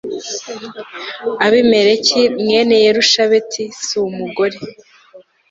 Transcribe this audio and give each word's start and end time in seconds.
abimeleki 1.45 2.21
mwene 2.41 2.75
yerubasheti 2.83 3.63
si 3.85 3.93
umugore 4.07 4.57